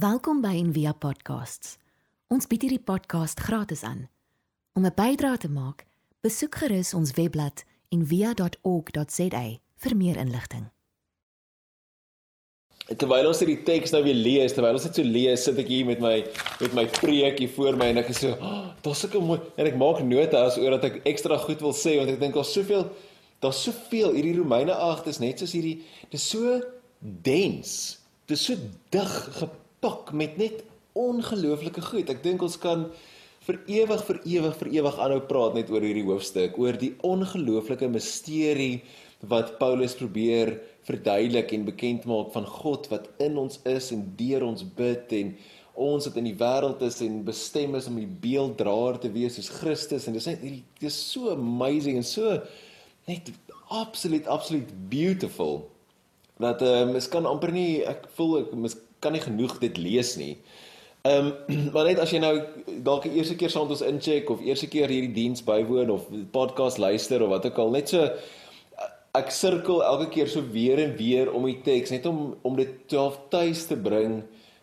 [0.00, 1.74] Welkom by Envia Podcasts.
[2.32, 4.06] Ons bied hierdie podcast gratis aan.
[4.78, 5.84] Om 'n bydrae te maak,
[6.24, 9.42] besoek gerus ons webblad en via.org.za
[9.82, 10.70] vir meer inligting.
[12.96, 15.84] Terwyl ons hierdie teks nou weer lees, terwyl ons dit so lees, sit ek hier
[15.84, 16.24] met my
[16.60, 20.00] met my preekie voor my en ek so, oh, daar's sulke mooi en ek maak
[20.00, 22.88] notas oor dat ek ekstra goed wil sê want ek dink daar's soveel
[23.40, 26.62] daar's soveel hierdie Romeine 8 is net soos hierdie dis so
[27.00, 27.98] dens.
[28.26, 28.54] Dis so
[28.90, 29.50] dig
[29.80, 32.10] gepak met net ongelooflike goed.
[32.12, 32.90] Ek dink ons kan
[33.46, 37.88] vir ewig vir ewig vir ewig aanhou praat net oor hierdie hoofstuk, oor die ongelooflike
[37.88, 38.82] misterie
[39.30, 44.44] wat Paulus probeer verduidelik en bekend maak van God wat in ons is en deur
[44.44, 45.32] ons bid en
[45.80, 49.48] ons wat in die wêreld is en bestem is om die beelddraer te wees soos
[49.60, 52.36] Christus en dis net hierdie dis so amazing en so
[53.08, 53.32] net
[53.72, 55.62] absoluut absoluut beautiful
[56.40, 60.16] dat um, ek kan amper nie ek voel ek mis, kan nie genoeg dit lees
[60.20, 60.34] nie.
[61.08, 62.34] Ehm um, maar net as jy nou
[62.84, 66.10] dalk die eerste keer saam met ons incheck of eerste keer hierdie diens bywoon of
[66.34, 68.04] podcast luister of wat ook al net so
[69.16, 72.76] ek sirkel elke keer so weer en weer om die teks net om om dit
[72.92, 74.20] self tuis te bring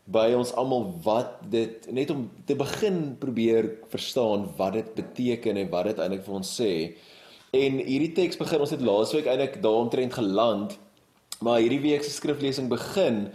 [0.08, 5.72] by ons almal wat dit net om te begin probeer verstaan wat dit beteken en
[5.74, 6.72] wat dit eintlik vir ons sê.
[7.52, 10.78] En hierdie teks begin ons het laasweek eintlik daaromtrent geland,
[11.44, 13.26] maar hierdie week se skriflesing begin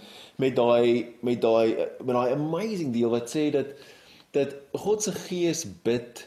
[0.40, 3.74] met daai met daai met daai amazing deel wat sê dat
[4.32, 6.26] dat God se gees bid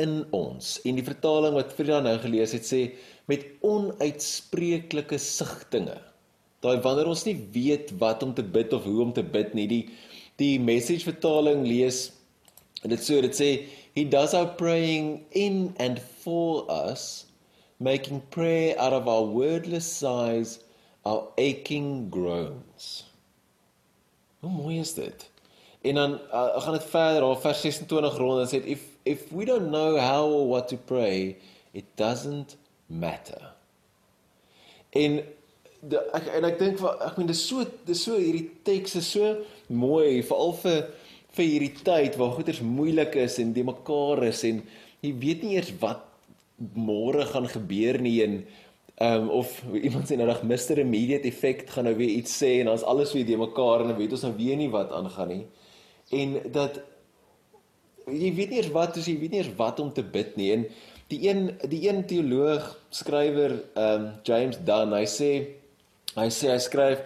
[0.00, 0.76] in ons.
[0.86, 2.82] En die vertaling wat Frida nou gelees het sê
[3.30, 5.98] met onuitspreeklike sigtinge.
[6.62, 9.66] Daai wanneer ons nie weet wat om te bid of hoe om te bid nie.
[9.70, 9.84] Die
[10.40, 12.10] die message vertaling lees
[12.82, 13.50] dit so dit sê
[13.94, 17.26] he does our praying in and for us
[17.78, 20.58] making prayer out of our wordless sighs
[21.04, 23.11] our aching groans.
[24.42, 25.28] Hoe mooi is dit?
[25.86, 29.46] En dan uh, gaan dit verder op vers 26 rond en sê if if we
[29.46, 31.36] don't know how or what to pray
[31.72, 33.54] it doesn't matter.
[34.90, 35.22] En
[35.80, 39.34] de, ek en ek dink ek meen dis so dis so hierdie teks is so
[39.70, 40.80] mooi veral vir
[41.36, 44.60] vir hierdie tyd waar goeders moeilik is en die mekaar is en
[45.02, 46.04] jy weet nie eers wat
[46.78, 48.42] môre gaan gebeur nie en
[49.02, 52.60] ehm um, of iemand sê nou dag Mr immediate effect gaan nou weer iets sê
[52.60, 55.32] en dan's alles weer die mekaar en dan weet ons nou weer nie wat aangaan
[55.32, 55.44] nie.
[56.18, 56.78] En dat
[58.06, 60.52] jy weet nie eers wat is jy weet nie eers wat om te bid nie.
[60.54, 60.66] En
[61.10, 65.30] die een die een teoloog skrywer ehm um, James Dunn hy sê
[66.14, 67.02] hy sê hy skryf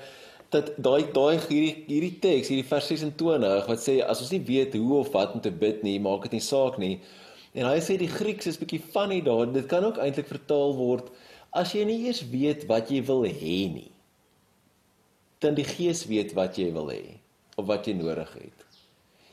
[0.54, 4.76] dat daai daai hierdie hierdie teks hierdie vers 26 wat sê as ons nie weet
[4.78, 6.98] hoe of wat om te bid nie maak dit nie saak nie.
[7.56, 11.08] En hy sê die Grieks is bietjie funny daar dit kan ook eintlik vertaal word
[11.56, 13.90] as jy nie eers weet wat jy wil hê nie
[15.40, 17.18] dan die gees weet wat jy wil hê
[17.56, 18.64] of wat jy nodig het.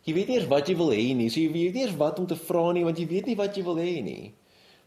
[0.03, 2.19] Jy weet nie eers wat jy wil hê nie so jy weet nie eers wat
[2.19, 4.34] om te vra nie want jy weet nie wat jy wil hê nie.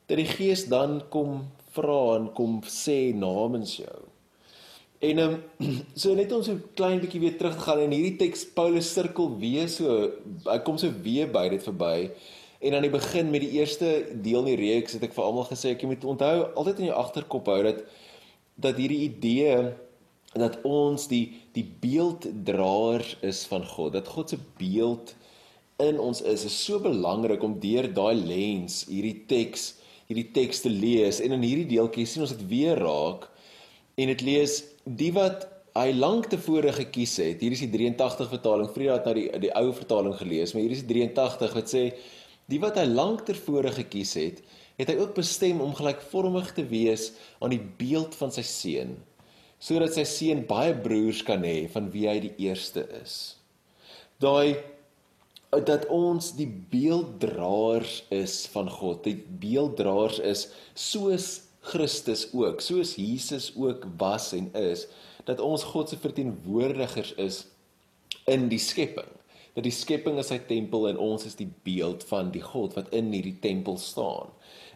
[0.07, 4.03] Dat die Gees dan kom vra en kom sê namens jou.
[5.05, 5.35] En um,
[6.01, 8.93] so net om so 'n klein bietjie weer terug te gaan in hierdie teks Paulus
[8.93, 10.13] sirkel weer so
[10.47, 12.11] hy kom so weer by dit verby
[12.61, 15.49] en aan die begin met die eerste deel in die reeks het ek vir almal
[15.49, 17.83] gesê ek moet onthou altyd in jou agterkop hou dat
[18.57, 19.57] dat hierdie idee
[20.37, 25.15] dat ons die die beelddraers is van God dat God se beeld
[25.83, 29.75] in ons is is so belangrik om deur daai lens hierdie teks
[30.07, 31.21] hierdie teks te lees.
[31.23, 33.27] En in hierdie deeltjie sien ons dit weer raak
[33.99, 38.69] en dit lees die wat hy lank tevore gekies het hier is die 83 vertaling
[38.73, 41.83] Frida het nou die die ou vertaling gelees maar hier is die 83 wat sê
[42.51, 44.43] die wat hy lank tevore gekies het
[44.77, 48.97] het hy ook bestem om gelykvormig te wees aan die beeld van sy seun
[49.59, 53.37] sodat sy seun baie broers kan hê van wie hy die eerste is
[54.23, 54.57] daai
[55.65, 59.05] dat ons die beelddraers is van God.
[59.07, 64.87] Die beelddraers is soos Christus ook, soos Jesus ook was en is,
[65.27, 67.45] dat ons God se verteenwoordigers is
[68.31, 69.09] in die skepping.
[69.57, 72.93] Dat die skepping is sy tempel en ons is die beeld van die God wat
[72.95, 74.29] in hierdie tempel staan.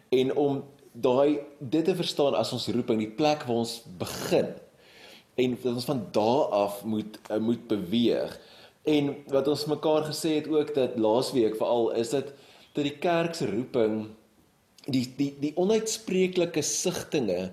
[0.09, 4.49] En om daai dit te verstaan as ons roeping, die plek waar ons begin
[5.39, 8.33] en dat ons van daar af moet moet beweeg
[8.83, 12.31] En wat ons mekaar gesê het ook dat laasweek veral is dit
[12.73, 14.07] dat die kerk se roeping
[14.89, 17.51] die die die onuitspreeklike sigtinge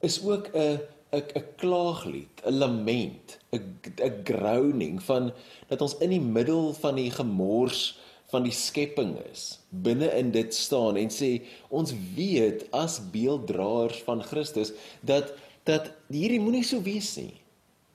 [0.00, 0.80] is ook 'n
[1.14, 5.32] 'n 'n klaaglied, 'n lament, 'n 'n groaning van
[5.68, 7.98] dat ons in die middel van die gemors
[8.32, 14.22] van die skepping is, binne in dit staan en sê ons weet as beelddraers van
[14.22, 15.32] Christus dat
[15.64, 17.40] dat hierdie moenie so wees nie.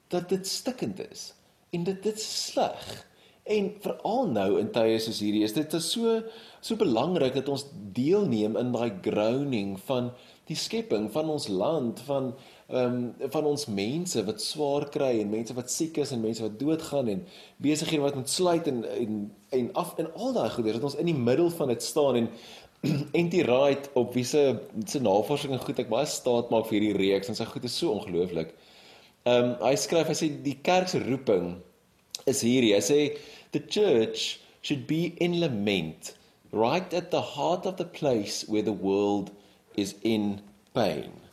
[0.09, 1.33] Dat dit stikkend is
[1.69, 3.05] En dit dit is sleg.
[3.49, 6.19] En veral nou in tye soos hierdie is dit so
[6.61, 7.65] so belangrik dat ons
[7.95, 10.11] deelneem in daai grounding van
[10.49, 12.33] die skepping van ons land van
[12.69, 16.43] ehm um, van ons mense wat swaar kry en mense wat siek is en mense
[16.43, 17.21] wat doodgaan en
[17.65, 19.15] besighede wat moet sluit en en
[19.57, 22.27] en af en al daai goeders dat ons in die middel van dit staan en
[23.21, 24.43] Anti Wright op wie se
[24.85, 27.77] se navorsing en goed ek baie staat maak vir hierdie reeks en sy goed is
[27.77, 28.53] so ongelooflik.
[29.23, 31.55] Ehm um, hy skryf hy sê die kerk se roeping
[32.29, 32.75] is hierdie.
[32.77, 32.99] Hy sê
[33.57, 36.13] the church should be in lament
[36.53, 39.33] right at the heart of the place where the world
[39.73, 40.37] is in
[40.77, 41.28] pain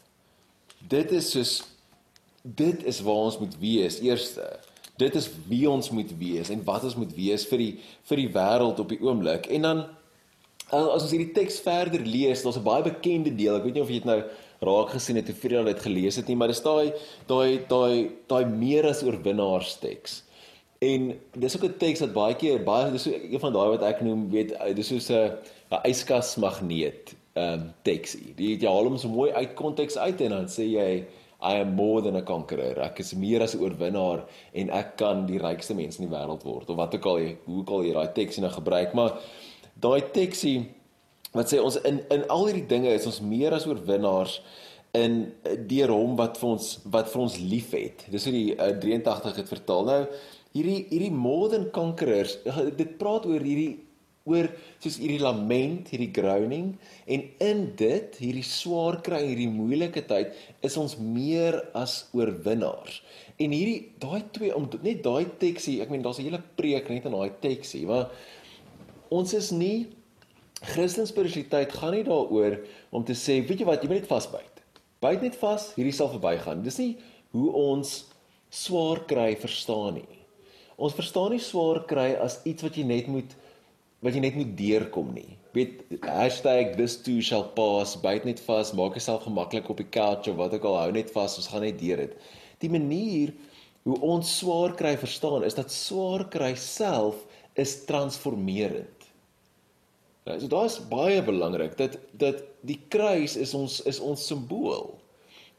[0.80, 1.62] dit is soos
[2.42, 4.44] dit is waar ons moet wees eerste.
[4.96, 7.72] Dit is wie ons moet wees en wat ons moet wees vir die
[8.08, 9.48] vir die wêreld op die oomblik.
[9.52, 9.82] En dan
[10.70, 13.90] as ons hierdie teks verder lees daar's 'n baie bekende deel ek weet nie of
[13.90, 14.22] jy dit nou
[14.60, 16.92] raak gesien het vir al dit gelees het nie maar dis daai
[17.28, 20.22] daai daai daai meer as oorwinnaars teks.
[20.80, 23.82] En dis ook 'n teks wat baie keer baie dis so een van daai wat
[23.82, 25.38] ek noem weet dis soos 'n
[25.70, 28.32] 'n yskas magneet ehm um, teksie.
[28.36, 30.90] Die jy haal hom so mooi uit konteks uit en dan sê jy
[31.42, 32.78] I am more than a conqueror.
[32.80, 34.24] Ek is meer as 'n oorwinnaar
[34.54, 37.36] en ek kan die rykste mens in die wêreld word of wat ook al jy
[37.44, 39.20] hoe ook al jy daai teksie nou gebruik, maar
[39.80, 40.64] daai teksie
[41.34, 44.40] wat sê ons in in al hierdie dinge is ons meer as oorwinnaars
[44.94, 45.32] in
[45.68, 48.06] deur hom wat vir ons wat vir ons liefhet.
[48.10, 49.84] Dis hoe die uh, 83 het vertaal.
[49.84, 50.06] Nou
[50.56, 52.38] hierdie hierdie more than conquerors,
[52.80, 53.85] dit praat oor hierdie
[54.26, 54.48] oor
[54.82, 56.72] soos hierdie lament, hierdie groaning
[57.06, 60.34] en in dit, hierdie swaar kry, hierdie moeilike tyd,
[60.66, 63.00] is ons meer as oorwinnaars.
[63.38, 67.06] En hierdie daai twee om net daai teksie, ek meen daar's 'n hele preek net
[67.06, 68.10] in daai teksie, maar
[69.10, 69.86] ons is nie
[70.64, 72.58] Christelike spiritualiteit gaan nie daaroor
[72.90, 74.62] om te sê, weet jy wat, jy moet net vasbyt.
[75.04, 76.62] Byt net vas, hierdie sal verbygaan.
[76.64, 76.96] Dis nie
[77.36, 78.06] hoe ons
[78.50, 80.18] swaar kry verstaan nie.
[80.76, 83.36] Ons verstaan nie swaar kry as iets wat jy net moet
[84.06, 85.36] wat jy net moet deurkom nie.
[85.56, 85.82] Weet
[86.76, 90.54] #this too shall pass, byt net vas, maak jouself gemaklik op die couch of wat
[90.54, 92.14] ook al, hou net vas, ons gaan net deur dit.
[92.60, 93.32] Die manier
[93.86, 97.24] hoe ons swaar kry verstaan is dat swaar kry self
[97.54, 99.08] is transformerend.
[100.26, 104.96] Nou, so daai is baie belangrik dat dat die kruis is ons is ons simbool.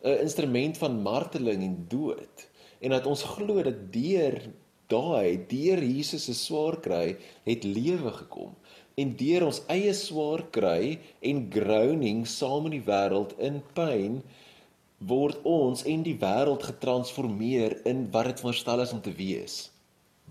[0.04, 2.48] 'n instrument van marteling en dood
[2.80, 4.38] en dat ons glo dat deur
[4.92, 7.16] daai deur Jesus se swaar kry
[7.48, 8.56] het lewe gekom.
[8.98, 14.22] En deur ons eie swaar kry en groaning saam in die wêreld in pyn
[14.98, 19.68] word ons en die wêreld getransformeer in wat dit verstel is om te wees.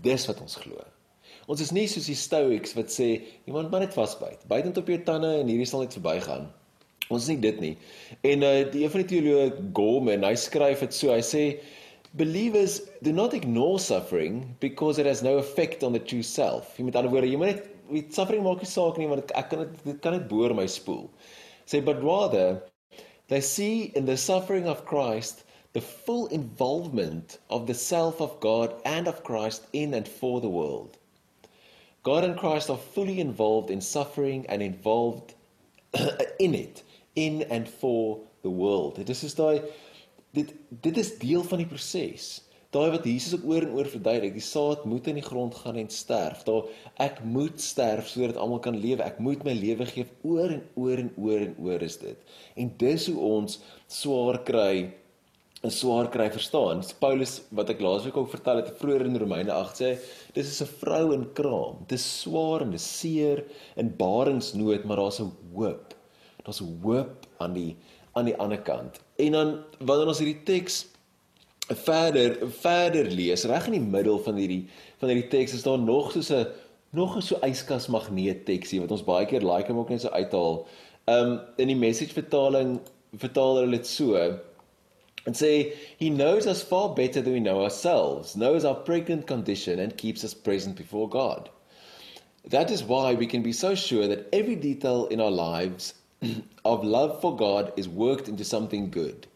[0.03, 0.83] Dis wat ons glo.
[1.47, 3.09] Ons is nie soos die stoics wat sê
[3.47, 4.43] iemand moet net vasbyt.
[4.51, 6.49] Byt net op jou tande en hierdie sal net verbygaan.
[7.07, 7.75] Ons is nie dit nie.
[8.27, 11.13] En uh, die een van die teoloë Gorman hy skryf dit so.
[11.15, 11.45] Hy sê
[12.17, 16.77] believers do not ignore suffering because it has no effect on the true self.
[16.79, 19.51] Jy met ander woorde, jy moet net met suffering maak nie saak nie want ek
[19.53, 21.11] kan dit dit kan net boor my spoel.
[21.67, 22.63] Say but rather
[23.29, 28.75] they see in the suffering of Christ the full involvement of the self of God
[28.85, 30.97] and of Christ in and for the world.
[32.03, 35.35] God and Christ are fully involved in suffering and involved
[36.39, 36.83] in it
[37.15, 38.97] in and for the world.
[38.97, 39.61] Dit is daai
[40.37, 40.53] dit
[40.85, 42.27] dit is deel van die proses.
[42.75, 45.79] Daai wat Jesus ook oor en oor verduidelik, die saad moet in die grond gaan
[45.81, 46.43] en sterf.
[46.45, 46.67] Daar
[47.01, 49.07] ek moet sterf sodat almal kan lewe.
[49.07, 52.37] Ek moet my lewe gee oor en oor en oor en oor is dit.
[52.59, 54.93] En dis hoe ons swaar kry
[55.65, 56.83] 'n swaar kry verstaan.
[57.01, 59.91] Paulus wat ek laasweek ook vertel het vroeër in Romeine 8 sê,
[60.37, 61.81] dis is 'n vrou in kraam.
[61.89, 63.45] Dit is swaar en dis seer
[63.77, 65.95] in baringsnood, maar daar's 'n hoop.
[66.45, 67.77] Daar's 'n hoop aan die
[68.17, 69.01] aan die ander kant.
[69.21, 70.85] En dan wanneer ons hierdie teks
[71.67, 74.65] verder verder lees, reg in die middel van hierdie
[75.01, 76.47] van hierdie teks is daar nog soos 'n
[76.97, 80.09] nog 'n so yskas magneet teksie wat ons baie keer like om ook net so
[80.09, 80.67] uithaal.
[81.07, 82.81] Um in die message vertaling
[83.19, 84.15] vertaal hulle dit so
[85.27, 89.79] and say he knows us far better than we know ourselves, knows our pregnant condition
[89.79, 91.51] and keeps us present before God.
[92.49, 95.95] That is why we can be so sure that every detail in our lives
[96.73, 99.27] of love for God is worked into something good.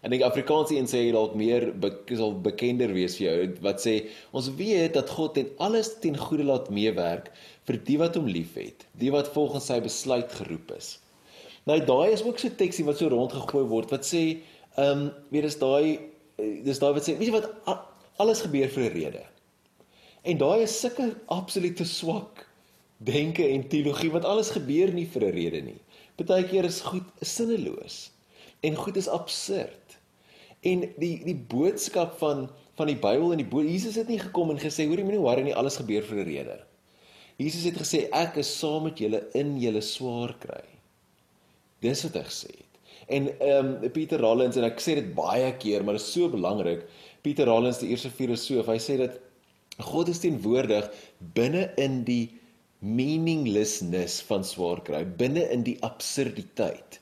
[0.00, 1.66] En ek Afrikaanse een sê dalk meer
[2.08, 3.96] sal bekender wees vir jou wat sê
[4.36, 7.28] ons weet dat God ten alles ten goeie laat meewerk
[7.68, 10.94] vir die wat hom liefhet, die wat volgens sy besluit geroep is.
[11.68, 14.24] Nou daai is ook so teksie wat so rondgegooi word wat sê
[14.78, 15.04] ehm um,
[15.34, 16.00] weet dis daai
[16.64, 17.50] dis daai wat sê weet jy wat
[18.20, 19.24] alles gebeur vir 'n rede.
[20.24, 22.46] En daai is sulke absolute swak
[23.00, 25.80] denke en teologie wat alles gebeur nie vir 'n rede nie.
[26.20, 28.10] Partykeer is goed sinneloos
[28.60, 29.96] en goed is absurd.
[30.60, 34.52] En die die boodskap van van die Bybel en die boodskap Jesus het nie gekom
[34.52, 36.58] en gesê hoor jy moenie worry nie alles gebeur vir 'n rede.
[37.40, 40.64] Jesus het gesê ek is saam met julle in julle swaar kry.
[41.80, 42.80] Dis wat hy gesê het.
[43.08, 46.28] En ehm um, Pieter Rollins en ek sê dit baie keer maar dit is so
[46.28, 46.84] belangrik.
[47.22, 49.16] Pieter Rollins die eerste filosoof, hy sê dat
[49.80, 52.39] God is teenwoordig binne in die
[52.80, 56.98] meaninglessness van swaar kry, binne in die absurditeit.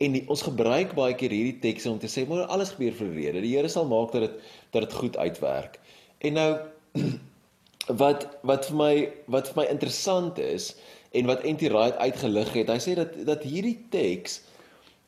[0.00, 3.08] En die, ons gebruik baie keer hierdie tekste om te sê maar alles gebeur vir
[3.08, 3.40] 'n rede.
[3.44, 4.36] Die Here sal maak dat dit
[4.72, 5.80] dat dit goed uitwerk.
[6.18, 6.50] En nou
[8.02, 8.94] wat wat vir my
[9.26, 10.76] wat vir my interessant is
[11.12, 11.72] en wat N.T.
[11.72, 14.42] Wright uitgelig het, hy sê dat dat hierdie teks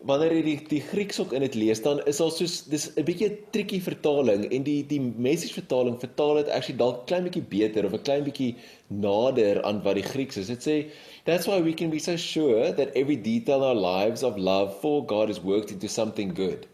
[0.09, 3.05] wanneer jy die die Grieks ook in dit lees dan is al soos dis 'n
[3.05, 7.45] bietjie 'n tricky vertaling en die die message vertaling vertaal dit actually dalk klein bietjie
[7.45, 8.55] beter of 'n klein bietjie
[8.89, 10.47] nader aan wat die Grieks is.
[10.47, 10.77] Dit sê
[11.25, 14.73] that's why we can be so sure that every detail in our lives of love
[14.81, 16.67] for God is worked into something good.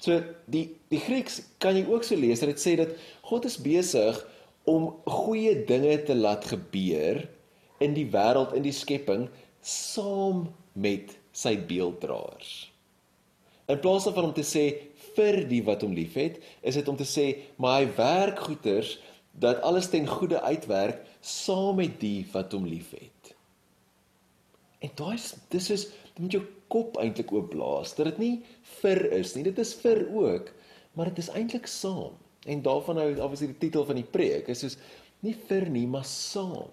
[0.00, 3.58] So die die Grieks kan jy ook so lees dat dit sê dat God is
[3.58, 4.22] besig
[4.64, 7.26] om goeie dinge te laat gebeur
[7.80, 9.28] in die wêreld in die skepping
[9.62, 12.68] saam met sy beelddraers.
[13.68, 14.64] In plaas daarvan om te sê
[15.16, 17.28] vir die wat hom liefhet, is dit om te sê
[17.60, 18.96] maar hy werk goeders
[19.38, 23.34] dat alles ten goeie uitwerk saam met die wat hom liefhet.
[24.82, 28.34] En daai is dis is dit moet jou kop eintlik oop blaas dat dit nie
[28.80, 30.50] vir is nie, dit is vir ook,
[30.94, 32.16] maar dit is eintlik saam.
[32.48, 34.78] En daarvan nou obviously die titel van die preek is soos
[35.26, 36.70] nie vir nie, maar saam.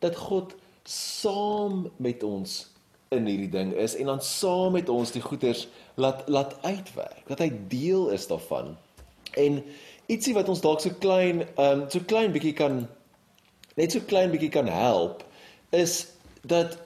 [0.00, 0.54] Dat God
[0.88, 2.64] saam met ons
[3.16, 5.66] in hierdie ding is en dan saam met ons die goeders
[6.00, 8.74] laat laat uitwerk dat hy deel is daarvan.
[9.36, 9.60] En
[10.12, 12.84] ietsie wat ons dalk so klein um so klein bietjie kan
[13.76, 15.24] net so klein bietjie kan help
[15.74, 16.06] is
[16.46, 16.78] dat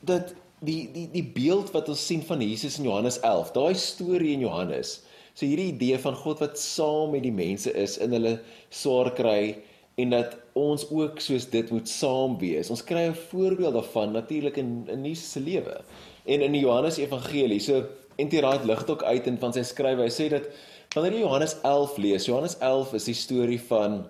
[0.00, 0.34] dat
[0.66, 4.44] die die die beeld wat ons sien van Jesus in Johannes 11 daai storie in
[4.44, 4.98] Johannes
[5.32, 8.38] so hierdie idee van God wat saam met die mense is in hulle
[8.68, 9.54] swaar kry
[10.02, 12.70] en dat ons ook soos dit moet saam wees.
[12.70, 15.80] Ons kry 'n voorbeeld daarvan natuurlik in in Jesus se lewe.
[16.24, 17.84] En in die Johannes Evangelie, so
[18.16, 20.02] Entirait lig dit ook uit in van sy skrywe.
[20.02, 20.48] Hy sê dat
[20.94, 24.08] wanneer jy Johannes 11 lees, Johannes 11 is die storie van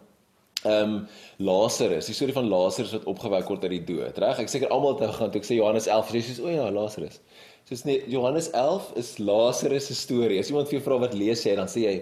[0.62, 1.06] ehm um,
[1.38, 4.18] Lazarus, die storie van Lazarus wat opgewek word uit die dood.
[4.18, 4.42] Reg?
[4.42, 6.66] Ek seker almal het nou gaan toe ek sê Johannes 11, jy sê o ja,
[6.70, 7.20] Lazarus.
[7.68, 10.40] Soos nee, Johannes 11 is Lazarus se storie.
[10.40, 11.94] As iemand vir jou vra wat lees jy, dan sê jy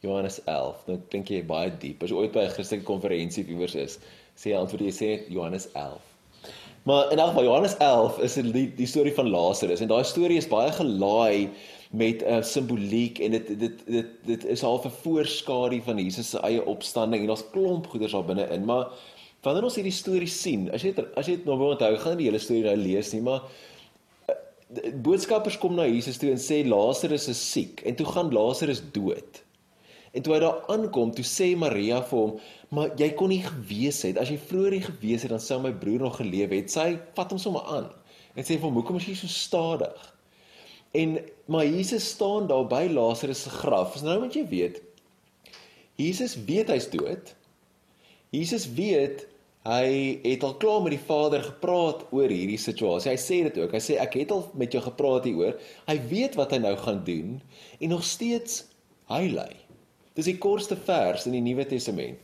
[0.00, 0.86] Johannes 11.
[0.86, 2.02] Nou dink jy baie diep.
[2.02, 3.98] As jy ooit by 'n Christelike konferensie iewers is,
[4.36, 6.00] sê jy antwoord jy sê Johannes 11.
[6.88, 10.38] Maar in elk geval Johannes 11 is die die storie van Lazarus en daai storie
[10.40, 11.50] is baie gelaai
[11.90, 16.30] met 'n uh, simboliek en dit dit dit dit is half 'n voorskadu van Jesus
[16.30, 18.88] se eie opstanding en daar's klomp goeders daar binne in, maar
[19.42, 22.24] wanneer ons hierdie storie sien, as jy as jy dit nou wil onthou, gaan nie
[22.24, 23.42] die hele storie nou lees nie, maar
[24.28, 24.34] uh,
[24.94, 29.42] boodskappers kom na Jesus toe en sê Lazarus is siek en toe gaan Lazarus dood.
[30.10, 32.40] En toe hy daar aankom, toe sê Maria vir hom,
[32.70, 34.18] "Maar jy kon nie gewees het.
[34.18, 37.30] As jy vroeër hier gewees het, dan sou my broer nog geleef het." Sy vat
[37.30, 37.90] hom sommer aan
[38.36, 40.14] en sê vir hom, "Hoekom is jy so stadig?"
[40.90, 44.02] En maar Jesus staan daar by Lazarus se graf.
[44.02, 44.82] Nou moet jy weet,
[45.94, 47.34] Jesus weet hy's dood.
[48.30, 49.26] Jesus weet
[49.66, 53.10] hy het al klaar met die Vader gepraat oor hierdie situasie.
[53.12, 53.74] Hy sê dit ook.
[53.76, 55.58] Hy sê ek het al met jou gepraat hieroor.
[55.86, 57.34] Hy weet wat hy nou gaan doen
[57.78, 58.64] en nog steeds
[59.12, 59.52] hy lei.
[60.18, 62.18] Dis die kortste vers in die Nuwe Testament.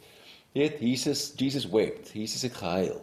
[0.52, 2.10] Jy weet Jesus Jesus wept.
[2.16, 3.00] Jesus het gehuil.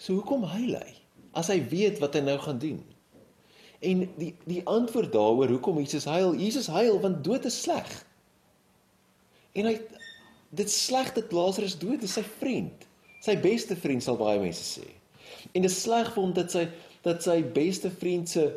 [0.00, 0.96] So hoekom huil hy
[1.38, 2.80] as hy weet wat hy nou gaan doen?
[3.80, 7.88] En die die antwoord daaroor hoekom Jesus huil, Jesus huil want dood is sleg.
[9.56, 9.76] En hy
[10.56, 12.86] dit sleg dat Lazarus dood is, sy vriend.
[13.24, 14.86] Sy beste vriend sal baie mense sê.
[15.54, 16.66] En dit sleg vir hom dat sy
[17.04, 18.50] dat sy beste vriend se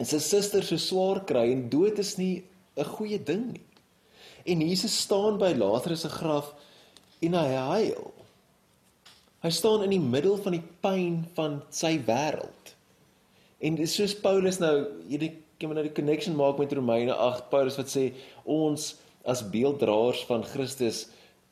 [0.00, 2.42] sy suster so swaar kry en dood is nie
[2.76, 3.69] 'n goeie ding nie.
[4.44, 6.54] En Jesus staan by Lazarus se graf
[7.20, 8.10] en hy huil.
[9.44, 12.74] Hy staan in die middel van die pyn van sy wêreld.
[13.60, 14.74] En dis soos Paulus nou
[15.08, 18.06] hierdie kan maar nou die connection maak met Romeine 8 Paulus wat sê
[18.48, 18.94] ons
[19.28, 21.02] as beelddraers van Christus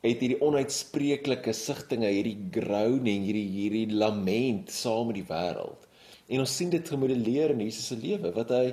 [0.01, 5.85] het hierdie onuitspreeklike sigtinge, hierdie groaning, hierdie hierdie lament saam met die wêreld.
[6.29, 8.63] En ons sien dit gemodelleer in Jesus se lewe wat hy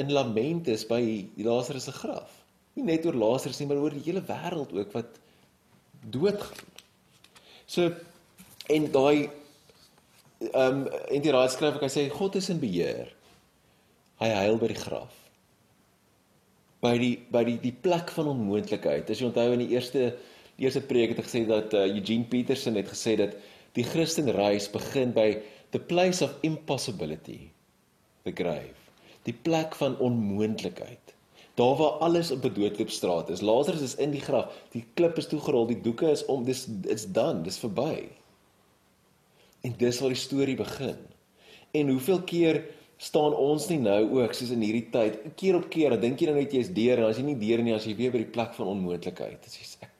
[0.00, 1.02] in lament is by
[1.44, 2.43] Lazarus se graf
[2.74, 5.18] nie net oor Lazarus nie, maar oor die hele wêreld ook wat
[6.10, 6.72] doodgaan.
[7.66, 7.90] So
[8.72, 9.30] en daai
[10.44, 13.12] ehm um, en die raad skryf ek hy sê God is in beheer.
[14.20, 15.14] Hy huil by die graf.
[16.84, 19.08] By die by die die plek van onmoontlikheid.
[19.10, 20.12] As jy onthou in die eerste
[20.58, 23.34] die eerste preek het ek gesê dat uh, Eugene Peterson het gesê dat
[23.74, 25.32] die Christen reis begin by
[25.74, 27.50] the place of impossibility,
[28.22, 28.76] the grave.
[29.26, 31.03] Die plek van onmoontlikheid
[31.54, 33.40] Daar waar alles op 'n doodloopstraat is.
[33.40, 34.52] Lazarus is in die graf.
[34.70, 36.44] Die klip is toegerol, die doeke is om.
[36.44, 38.08] Dis it's done, dis verby.
[39.60, 40.96] En dis waar die storie begin.
[41.70, 42.64] En hoeveel keer
[42.96, 46.26] staan ons nie nou ook soos in hierdie tyd, keer op keer, dan dink jy
[46.26, 48.32] nou net jy's deur en as jy nie deur nie, as jy weer by die
[48.36, 49.42] plek van onmoontlikheid.
[49.42, 49.94] Dit is ek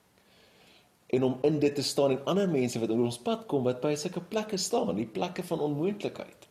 [1.15, 3.83] en om in dit te staan en ander mense wat oor ons pad kom wat
[3.83, 6.49] by sulke plekke staan, die plekke van onmoontlikheid.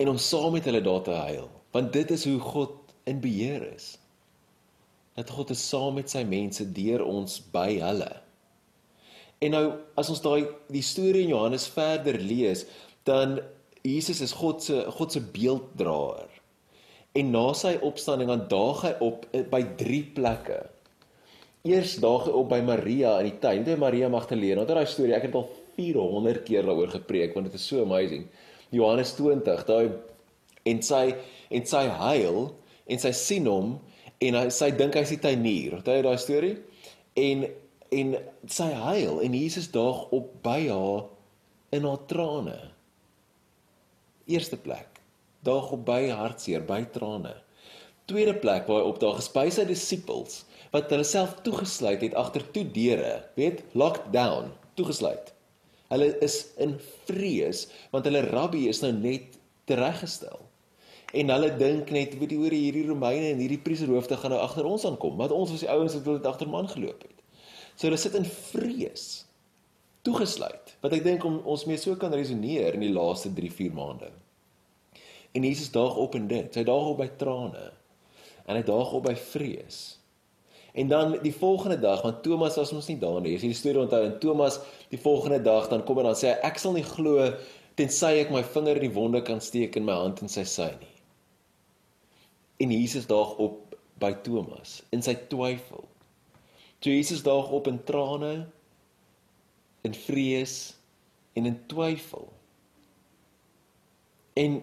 [0.00, 2.76] En om saam met hulle daar te huil, want dit is hoe God
[3.08, 3.94] in beheer is.
[5.16, 8.10] Dat God is saam met sy mense deur ons by hulle.
[9.40, 9.64] En nou
[10.00, 12.66] as ons daai die storie in Johannes verder lees,
[13.08, 13.38] dan
[13.86, 16.28] Jesus is God se God se beelddraer.
[17.16, 20.60] En na sy opstanding dan daag hy op eh, by drie plekke.
[21.66, 24.60] Eers daag hy op by Maria in die tuin, by Maria Magdalene.
[24.62, 25.48] Onthou daai storie, ek het al
[25.80, 28.28] 400 keer daaroor gepreek want dit is so amazing.
[28.70, 29.90] Johannes 20, daai
[30.68, 31.04] en sy
[31.50, 32.50] en sy huil
[32.90, 33.76] en sy sien hom
[34.20, 35.78] en hy sy dink hy's die tuinier.
[35.78, 36.56] Onthou jy daai storie?
[37.20, 37.46] En
[37.90, 38.14] en
[38.46, 41.08] sy huil en Jesus daag op by haar
[41.74, 42.58] in haar trane.
[44.30, 45.00] Eerste plek,
[45.46, 47.34] daag op by hartseer, by trane.
[48.10, 52.44] Tweede plek waar hy opdaag is by sy disippels wat hulle self toegesluit het agter
[52.54, 55.32] toe deure, weet, locked down, toegesluit.
[55.90, 56.76] Hulle is in
[57.08, 59.34] vrees want hulle rabbi is nou net
[59.70, 60.46] tereggestel.
[61.10, 64.68] En hulle dink net, weet jy, hoor hierdie Romeine en hierdie priesterhoofde gaan nou agter
[64.68, 67.16] ons aankom, want ons was die ouens wat dit agter man geloop het.
[67.74, 69.08] So hulle sit in vrees
[70.06, 70.74] toegesluit.
[70.84, 74.10] Wat ek dink om ons mee so kan resoneer in die laaste 3-4 maande.
[75.36, 76.54] En Jesus daag op in dit.
[76.54, 77.70] Hy daag op by trane.
[78.46, 79.80] En hy daag op by vrees.
[80.78, 83.34] En dan die volgende dag, want Thomas was mos nie daar nie.
[83.36, 84.60] As jy die storie onthou, en Thomas
[84.92, 87.26] die volgende dag dan kom en dan sê hy ek sal nie glo
[87.78, 90.70] tensy ek my vinger in die wonde kan steek en my hand in sy sy
[90.78, 90.89] nie.
[92.60, 95.86] En Jesus daag op by Thomas in sy twyfel.
[96.80, 98.34] Toe Jesus daag op in trane,
[99.84, 100.74] in vrees
[101.36, 102.28] en in twyfel.
[104.40, 104.60] En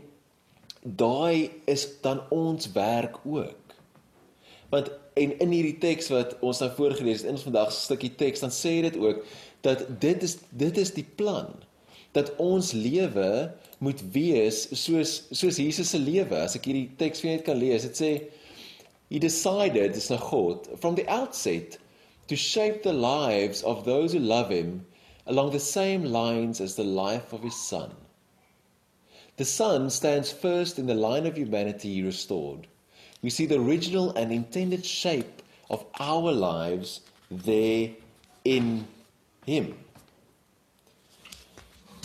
[0.81, 3.75] daai is dan ons werk ook.
[4.69, 8.13] Want en in hierdie teks wat ons nou voorgeles het in ons vandag se stukkie
[8.19, 9.23] teks dan sê dit ook
[9.65, 11.49] dat dit is dit is die plan
[12.17, 13.29] dat ons lewe
[13.79, 16.37] moet wees soos soos Jesus se lewe.
[16.37, 18.11] As ek hierdie teks vir net kan lees, dit sê
[19.09, 21.77] he decided dis nou God from the outset
[22.27, 24.85] to shape the lives of those who love him
[25.25, 27.91] along the same lines as the life of his son.
[29.37, 32.65] The Son stands first in the line of humanity he restored.
[33.21, 37.91] We see the original and intended shape of our lives there
[38.43, 38.87] in
[39.45, 39.77] him.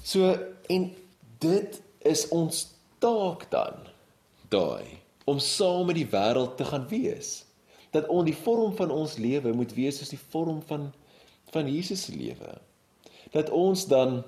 [0.03, 0.95] So en
[1.43, 1.79] dit
[2.09, 2.65] is ons
[3.03, 3.79] taak dan
[4.53, 7.45] daai om saam met die wêreld te gaan wees.
[7.95, 10.91] Dat ons die vorm van ons lewe moet wees soos die vorm van
[11.53, 12.55] van Jesus se lewe.
[13.35, 14.23] Dat ons dan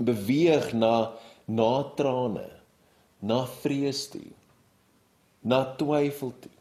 [0.00, 1.12] beweeg na
[1.44, 2.46] na trane,
[3.20, 4.30] na vrees toe,
[5.44, 6.54] na twyfel toe.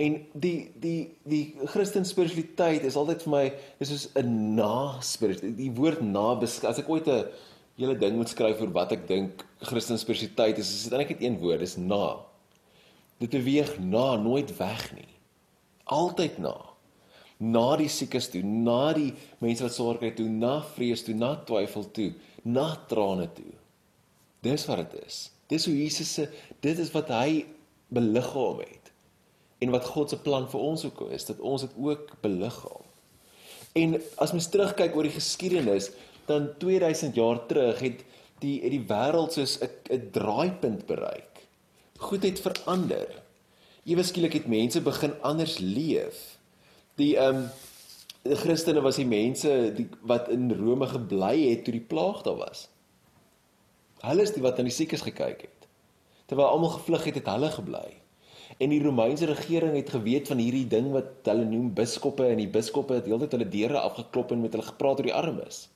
[0.00, 3.44] En die die die Christen spiritualiteit is altyd vir my
[3.80, 5.44] is soos 'n na spirit.
[5.56, 7.28] Die woord na as ek ooit 'n
[7.76, 11.26] hele ding moet skryf oor wat ek dink Christen spiritualiteit is, is dit eintlik net
[11.26, 12.16] een woord, dis na.
[13.20, 15.12] Dit beweeg na, nooit weg nie.
[15.92, 16.54] Altyd na.
[17.36, 19.10] Na die siekes toe, na die
[19.44, 22.10] mense wat sorg het toe, na vrees toe, na twyfel toe,
[22.48, 23.52] na trane toe.
[24.44, 25.20] Dis wat dit is.
[25.52, 26.26] Dis hoe Jesus se
[26.64, 27.44] dit is wat hy
[27.92, 28.92] beliggaam het.
[29.60, 32.84] En wat God se plan vir ons ook is, dat ons dit ook beliggaam.
[33.76, 35.90] En as mens terugkyk oor die geskiedenis,
[36.26, 38.04] dan 2000 jaar terug het
[38.42, 41.46] die het die wêreld soos 'n draaipunt bereik.
[41.98, 43.22] Goed het verander.
[43.84, 46.38] Ewe skielik het mense begin anders leef.
[46.94, 47.48] Die ehm um,
[48.22, 52.36] die Christene was die mense die wat in Rome gebly het toe die plaag daar
[52.36, 52.68] was.
[54.00, 55.68] Hulle is die wat aan die siekes gekyk het.
[56.26, 57.86] Terwyl almal gevlug het, het hulle gebly.
[58.58, 62.50] En die Romeinse regering het geweet van hierdie ding wat hulle noem biskoppe en die
[62.50, 65.66] biskoppe het heeltyd hulle deure afgeklop en met hulle gepraat oor die armes.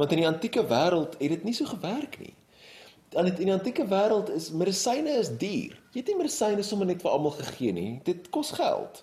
[0.00, 2.32] Want in die antieke wêreld het dit nie so gewerk nie.
[3.12, 5.74] Dan in die antieke wêreld is medisyne is duur.
[5.92, 7.90] Jy het nie medisyne sommer net vir almal gegee nie.
[8.06, 9.02] Dit kos geld.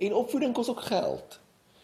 [0.00, 1.36] En opvoeding kos ook geld.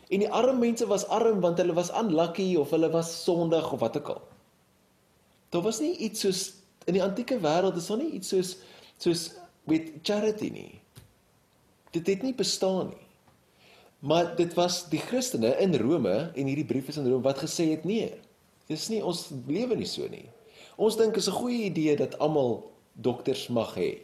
[0.09, 3.85] En die arme mense was arm want hulle was unlucky of hulle was sondig of
[3.85, 4.23] wat ook al.
[5.53, 6.45] Daar was nie iets soos
[6.89, 8.57] in die antieke wêreld is daar nie iets soos
[8.97, 9.31] soos
[9.69, 10.81] met charity nie.
[11.93, 13.05] Dit het nie bestaan nie.
[14.05, 17.71] Maar dit was die Christene in Rome en hierdie brief is in Rome wat gesê
[17.73, 18.13] het nee.
[18.69, 20.27] Dis nie ons lewe nie so nie.
[20.77, 23.99] Ons dink is 'n goeie idee dat almal dokters mag hê.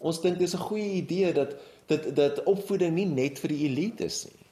[0.00, 1.56] Ons dink dis 'n goeie idee dat
[1.86, 4.46] dat dat opvoeding nie net vir die elite is nie.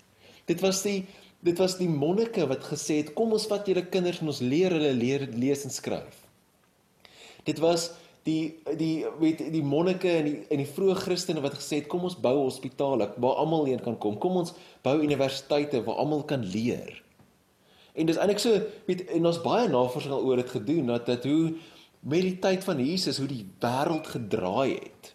[0.46, 1.06] Dit was die
[1.42, 4.70] dit was die monnike wat gesê het kom ons vat julle kinders en ons leer
[4.70, 6.22] hulle leer lees en skryf.
[7.44, 7.90] Dit was
[8.22, 12.04] die die weet die monnike en die en die vroeë Christene wat gesê het kom
[12.04, 14.18] ons bou hospitale waar almal heen kan kom.
[14.18, 17.01] Kom ons bou universiteite waar almal kan leer.
[17.92, 21.24] En dis eintlik so weet en ons baie navorsing al oor dit gedoen dat dit
[21.28, 21.54] hoe
[22.02, 25.12] met die tyd van Jesus hoe die wêreld gedraai het.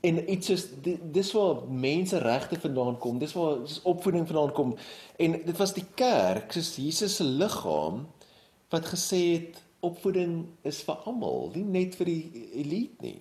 [0.00, 0.64] En iets soos
[1.12, 4.76] dis waar menseregte vandaan kom, dis waar dis opvoeding vandaan kom.
[5.18, 8.06] En dit was die kerk, soos Jesus se liggaam
[8.72, 13.20] wat gesê het opvoeding is vir almal, nie net vir die elite nie.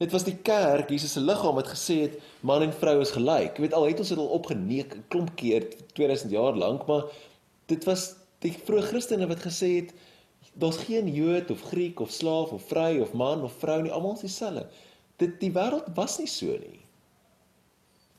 [0.00, 3.56] Dit was die kerk, Jesus se liggaam wat gesê het man en vrou is gelyk.
[3.56, 7.04] Jy weet al het ons dit al opgeneek 'n klomp keer 2000 jaar lank, maar
[7.70, 8.12] dit was
[8.44, 9.94] die vroeë Christene wat gesê het
[10.60, 14.18] daar's geen Jood of Griek of slaaf of vry of man of vrou nie, almal
[14.18, 14.66] is dieselfde.
[15.22, 16.82] Dit die wêreld was nie so nie.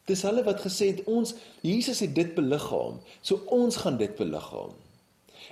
[0.10, 1.34] Dis hulle wat gesê het ons
[1.66, 4.74] Jesus het dit beliggaam, so ons gaan dit beliggaam.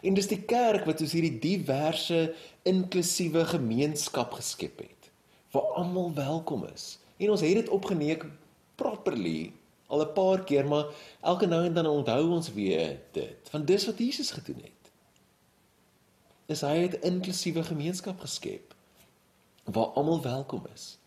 [0.04, 2.34] En dis die kerk wat ons hierdie diverse
[2.70, 5.10] inklusiewe gemeenskap geskep het
[5.54, 6.98] waar almal welkom is.
[7.22, 8.26] En ons het dit opgeneek
[8.76, 9.52] properly
[9.94, 10.86] al 'n paar keer, maar
[11.22, 13.50] elke nou en dan onthou ons weer dit.
[13.52, 14.84] Want dis wat Jesus gedoen het.
[16.46, 18.74] Is hy het 'n inklusiewe gemeenskap geskep
[19.64, 20.98] waar almal welkom is.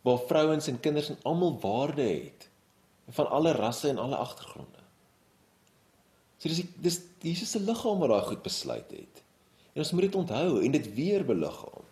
[0.00, 2.48] Waar vrouens en kinders en almal waarde het
[3.08, 4.78] van alle rasse en alle agtergronde.
[6.38, 9.22] So dis dis Jesus se liggaam wat daai goed besluit het.
[9.72, 11.84] En ons moet dit onthou en dit weer beliggaam.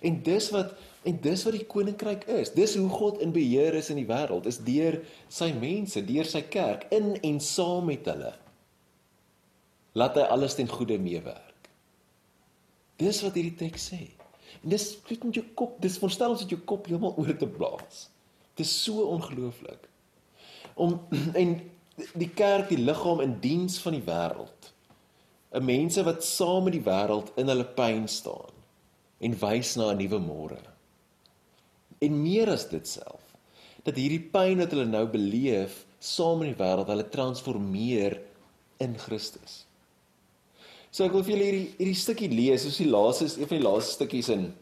[0.00, 0.72] En dis wat
[1.04, 2.52] en dis wat die koninkryk is.
[2.56, 6.44] Dis hoe God in beheer is in die wêreld, is deur sy mense, deur sy
[6.50, 8.32] kerk in en saam met hulle.
[9.94, 11.68] Laat hy alles ten goeie meewerk.
[13.00, 14.02] Dis wat hierdie teks sê.
[14.62, 17.48] En dis net in jou kop, dis verstel ons dat jou kop heeltemal oor te
[17.50, 18.08] blaas.
[18.58, 19.88] Dis so ongelooflik.
[20.74, 20.98] Om
[21.40, 21.56] en
[22.18, 24.70] die kerk die liggaam in diens van die wêreld.
[25.54, 28.50] 'n Mense wat saam met die wêreld in hulle pyn staan
[29.22, 30.73] en wys na 'n nuwe môre.
[32.02, 33.20] En meer as dit self,
[33.84, 38.18] dat hierdie pyn wat hulle nou beleef saam met die wêreld hulle transformeer
[38.84, 39.64] in Christus.
[40.94, 43.66] So ek wil vir julle hierdie hierdie stukkie lees, soos die laaste een van die
[43.66, 44.52] laaste stukkies in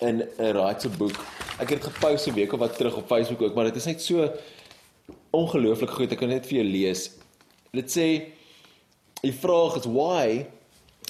[0.00, 1.16] in 'n raadse boek.
[1.58, 4.02] Ek het gepost 'n week of wat terug op Facebook ook, maar dit is net
[4.02, 4.30] so
[5.30, 6.12] ongelooflik goed.
[6.12, 7.10] Ek kan net vir jou lees.
[7.72, 8.32] Dit sê
[9.22, 10.46] die vraag is why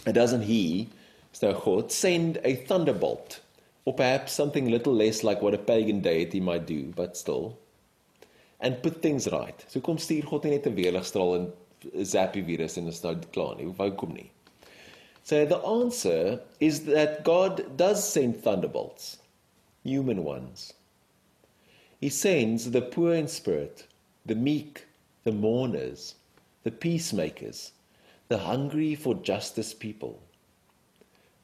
[0.04, 0.88] doesn't he
[1.32, 3.40] so God send a thunderbolt
[3.88, 7.46] or perhaps something little less like what a pagan deity might do but still
[8.60, 9.64] and put things right.
[9.68, 11.46] So kom stuur God nie net 'n weerligstraal en
[12.10, 13.68] zap die virus en is nou klaar nie.
[13.78, 14.30] Hoe kom nie?
[15.22, 19.18] So the answer is that God does send thunderbolts,
[19.84, 20.72] human ones.
[22.00, 23.86] He sends the poor in spirit
[24.26, 24.84] the meek,
[25.24, 26.14] the mourners,
[26.62, 27.72] the peacemakers,
[28.28, 30.20] the hungry for justice people.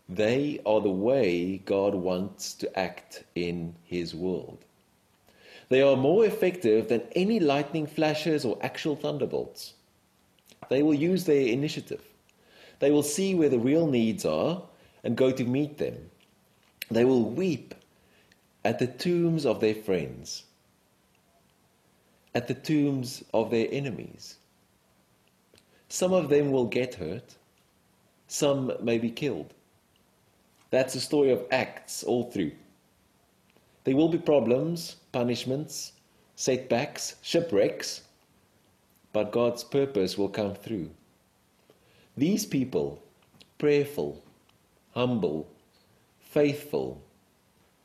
[0.08, 4.58] They are the way God wants to act in His world.
[5.68, 9.74] They are more effective than any lightning flashes or actual thunderbolts.
[10.68, 12.02] They will use their initiative.
[12.80, 14.62] They will see where the real needs are
[15.02, 16.10] and go to meet them.
[16.90, 17.74] They will weep
[18.64, 20.44] at the tombs of their friends
[22.34, 24.36] at the tombs of their enemies.
[25.88, 27.36] Some of them will get hurt,
[28.26, 29.54] some may be killed.
[30.74, 32.50] That's the story of Acts all through.
[33.84, 35.92] There will be problems, punishments,
[36.34, 38.02] setbacks, shipwrecks,
[39.12, 40.90] but God's purpose will come through.
[42.16, 43.00] These people,
[43.56, 44.20] prayerful,
[44.94, 45.46] humble,
[46.18, 47.00] faithful,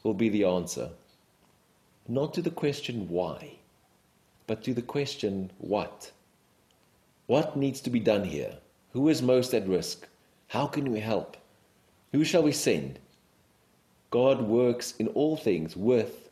[0.02, 0.90] will be the answer.
[2.08, 3.60] Not to the question why,
[4.48, 6.12] but to the question what?
[7.28, 8.56] What needs to be done here?
[8.94, 10.08] Who is most at risk?
[10.48, 11.38] How can we help?
[12.12, 13.00] Who shall we send?
[14.10, 16.30] God works in all things with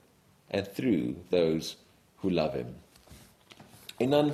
[0.50, 1.76] and through those
[2.18, 2.76] who love him.
[4.00, 4.32] En dan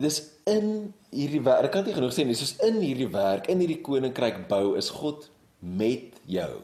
[0.00, 3.62] dis in hierdie werk, ek kan nie genoeg sê nie, soos in hierdie werk, in
[3.62, 5.28] hierdie koninkryk bou is God
[5.60, 6.62] met jou.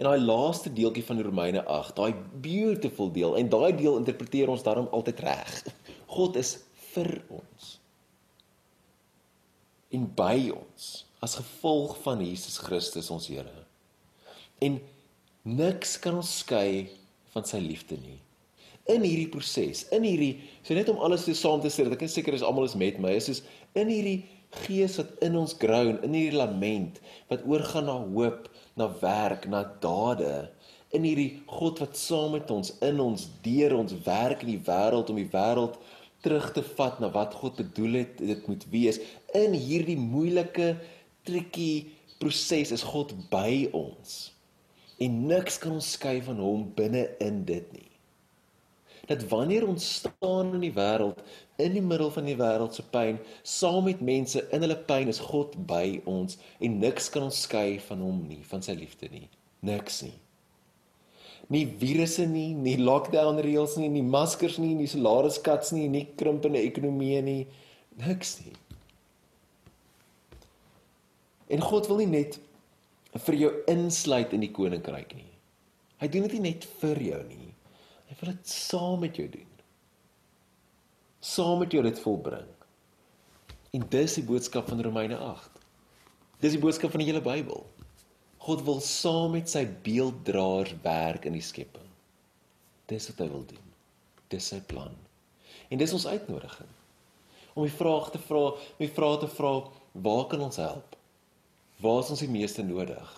[0.00, 4.64] En daai laaste deeltjie van Romeine 8, daai beautiful deel en daai deel interpreteer ons
[4.66, 5.54] daarom altyd reg.
[6.16, 6.56] God is
[6.92, 7.76] vir ons.
[9.92, 10.90] En by ons
[11.22, 13.62] as gevolg van Jesus Christus ons Here.
[14.62, 14.80] En
[15.46, 16.88] niks kan ons skei
[17.32, 18.18] van sy liefde nie.
[18.90, 20.34] In hierdie proses, in hierdie
[20.66, 22.98] so net om alles te saam te sê dat ek seker is almal is met
[23.02, 23.44] my, is soos
[23.78, 24.24] in hierdie
[24.66, 26.98] gees wat in ons groan, in hierdie lament
[27.30, 30.50] wat oorgaan na hoop, na werk, na dade
[30.92, 35.10] in hierdie God wat saam met ons in ons deur ons werk in die wêreld
[35.12, 35.78] om die wêreld
[36.22, 39.00] terug te vat na wat God bedoel het dit moet wees
[39.38, 40.74] in hierdie moeilike
[41.24, 44.32] tricky proses is God by ons.
[45.02, 47.88] En niks kan ons skei van hom binne in dit nie.
[49.10, 51.18] Dat wanneer ons staan in die wêreld
[51.62, 55.20] in die middel van die wêreld se pyn saam met mense in hulle pyn is
[55.22, 59.26] God by ons en niks kan ons skei van hom nie van sy liefde nie.
[59.66, 60.14] Niks nie.
[61.52, 66.62] Nie virusse nie, nie lockdown reëls nie, nie maskers nie, nie salariskats nie, nie krimpende
[66.62, 67.40] ekonomie nie,
[68.00, 68.54] niks nie.
[71.52, 72.38] En God wil nie net
[73.26, 75.28] vir jou insluit in die koninkryk nie.
[76.00, 77.50] Hy doen dit nie net vir jou nie.
[78.08, 79.50] Hy wil dit saam met jou doen.
[81.22, 82.48] Saam met jou dit volbring.
[83.72, 85.60] En dis die boodskap van Romeine 8.
[86.42, 87.62] Dis die boodskap van die hele Bybel.
[88.42, 91.86] God wil saam met sy beelddraers werk in die skepping.
[92.90, 93.68] Dis wat hy wil doen.
[94.34, 94.96] Dis sy plan.
[95.70, 96.72] En dis ons uitnodiging.
[97.52, 99.52] Om die vraag te vra, om die vraag te vra,
[99.92, 100.96] waar kan ons help?
[101.82, 103.12] Waar is ons die meeste nodig?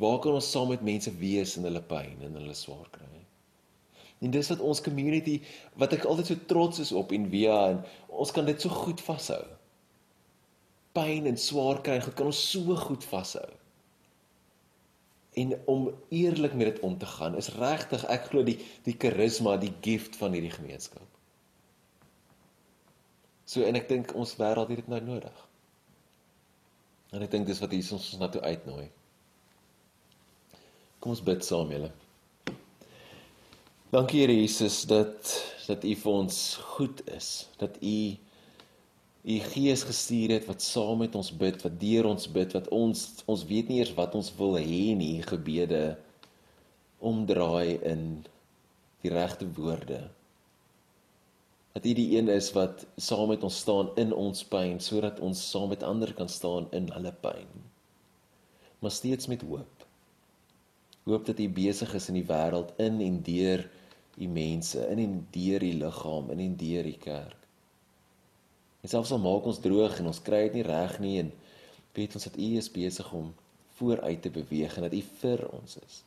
[0.00, 3.08] Waar kan ons saam met mense wees in hulle pyn en hulle swaar kry?
[4.20, 5.38] En dis wat ons community
[5.80, 9.00] wat ek altyd so trots is op en via en ons kan dit so goed
[9.04, 9.42] vashou.
[10.96, 13.48] Pyn en swaar kry, kan ons so goed vashou
[15.32, 19.56] en om eerlik met dit om te gaan is regtig ek glo die die karisma
[19.56, 21.06] die gift van hierdie gemeenskap.
[23.46, 25.46] So en ek dink ons wêreld het dit nou nodig.
[27.10, 28.86] En ek dink dis wat hier ons na toe uitnooi.
[31.00, 31.90] Kom ons bid saam julle.
[33.90, 36.36] Dankie Here Jesus dat dat U vir ons
[36.74, 37.96] goed is, dat U
[39.20, 43.02] u gees gestuur het wat saam met ons bid, wat deur ons bid, wat ons
[43.28, 45.98] ons weet nie eers wat ons wil hê nie, gebede
[46.98, 48.06] omdraai in
[49.04, 50.00] die regte woorde.
[51.72, 55.42] Dat u die een is wat saam met ons staan in ons pyn sodat ons
[55.50, 57.50] saam met ander kan staan in hulle pyn.
[58.78, 59.86] Maar steeds met hoop.
[61.04, 63.68] Hoop dat u besig is in die wêreld in en deur
[64.16, 67.40] u mense, in en deur die liggaam, in en deur die kerk.
[68.80, 71.32] En selfs al maak ons droog en ons kry dit nie reg nie en
[71.96, 73.32] weet ons dat U is besig om
[73.78, 76.02] vooruit te beweeg en dat U vir ons is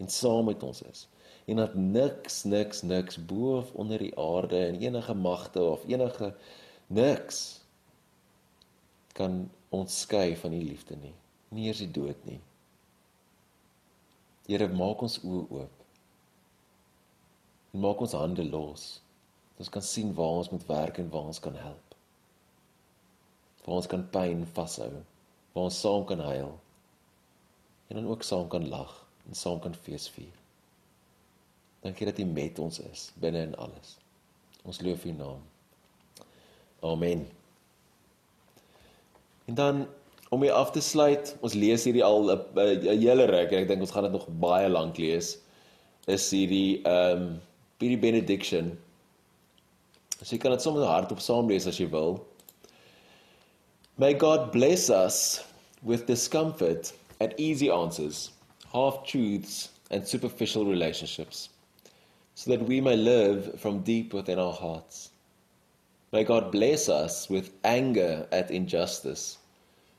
[0.00, 1.06] en saam met ons is
[1.50, 6.34] en dat niks niks niks bo of onder die aarde en enige magte of enige
[6.86, 7.40] niks
[9.18, 11.14] kan ons skei van U liefde nie.
[11.50, 12.38] Nie eers die dood nie.
[14.46, 15.84] Here maak ons oë oop.
[17.74, 18.88] En maak ons hande los.
[19.60, 21.94] Ons kan sien waar ons moet werk en waar ons kan help.
[23.66, 24.90] Waar ons kan pyn vashou,
[25.52, 26.54] waar ons saam kan huil.
[27.90, 28.94] En dan ook saam kan lag
[29.28, 30.39] en saam kan feesvier.
[31.80, 33.96] Dankie dat U met ons is binne in alles.
[34.64, 35.40] Ons loof U naam.
[36.80, 37.26] Amen.
[39.44, 39.86] En dan
[40.30, 43.80] om hier af te sluit, ons lees hierdie al 'n hele ruk en ek dink
[43.80, 45.38] ons gaan dit nog baie lank lees.
[46.06, 47.40] Is hierdie ehm um,
[47.80, 48.78] hierdie benediction.
[50.20, 52.20] So jy kan dit sommer hardop saam lees as jy wil.
[53.96, 55.44] May God bless us
[55.82, 58.30] with discomfort and easy answers,
[58.72, 61.48] half truths, and superficial relationships,
[62.34, 65.10] so that we may live from deep within our hearts.
[66.12, 69.38] May God bless us with anger at injustice,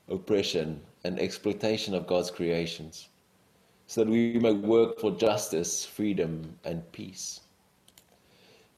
[0.08, 3.08] oppression, and exploitation of God's creations,
[3.86, 7.40] so that we may work for justice, freedom, and peace.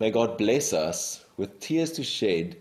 [0.00, 2.56] May God bless us with tears to shed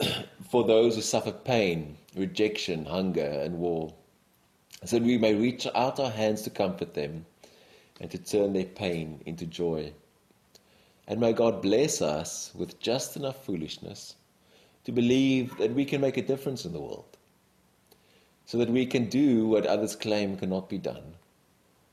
[0.50, 3.92] for those who suffer pain, rejection, hunger, and war,
[4.84, 7.26] so that we may reach out our hands to comfort them
[8.00, 9.92] and to turn their pain into joy.
[11.08, 14.16] And may God bless us with just enough foolishness
[14.84, 17.16] to believe that we can make a difference in the world,
[18.44, 21.14] so that we can do what others claim cannot be done,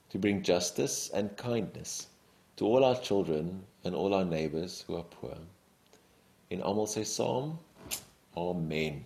[0.10, 2.08] to bring justice and kindness
[2.56, 5.36] to all our children and all our neighbors who are poor.
[6.50, 7.58] In almal sê saam,
[8.38, 9.06] Amen.